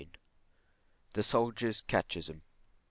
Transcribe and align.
THE 1.13 1.21
SOLDIER'S 1.21 1.81
CATECHISM. 1.83 2.41